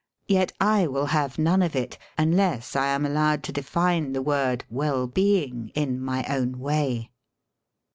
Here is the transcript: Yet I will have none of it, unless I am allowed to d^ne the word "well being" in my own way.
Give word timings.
Yet 0.27 0.51
I 0.59 0.87
will 0.87 1.05
have 1.13 1.37
none 1.37 1.61
of 1.61 1.75
it, 1.75 1.99
unless 2.17 2.75
I 2.75 2.87
am 2.87 3.05
allowed 3.05 3.43
to 3.43 3.53
d^ne 3.53 4.13
the 4.15 4.23
word 4.23 4.65
"well 4.67 5.05
being" 5.05 5.69
in 5.75 6.01
my 6.01 6.25
own 6.27 6.57
way. 6.57 7.11